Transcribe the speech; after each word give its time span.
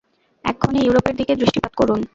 এক্ষণে 0.45 0.79
ইউরোপের 0.83 1.15
দিকে 1.19 1.33
দৃষ্টিপাত 1.35 1.73
করুন। 1.75 1.99